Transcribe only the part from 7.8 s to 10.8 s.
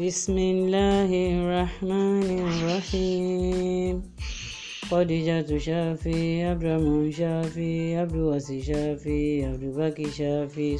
عبد الواسي شافي عبد الباقي شافي